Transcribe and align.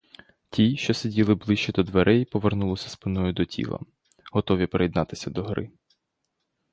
Ті, 0.49 0.77
що 0.77 0.93
сиділи 0.93 1.35
ближче 1.35 1.71
до 1.71 1.83
дверей, 1.83 2.25
повернулись 2.25 2.87
спиною 2.87 3.33
до 3.33 3.45
тіла, 3.45 3.79
готові 4.31 4.67
приєднатись 4.67 5.27
до 5.27 5.43
гри. 5.43 5.71